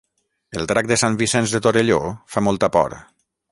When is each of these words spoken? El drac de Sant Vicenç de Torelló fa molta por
El 0.59 0.63
drac 0.71 0.87
de 0.91 0.97
Sant 1.01 1.17
Vicenç 1.19 1.53
de 1.57 1.63
Torelló 1.67 2.01
fa 2.37 2.47
molta 2.49 2.73
por 2.79 2.99